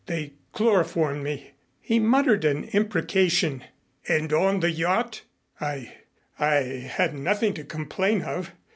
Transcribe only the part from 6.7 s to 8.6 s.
had nothing to complain of.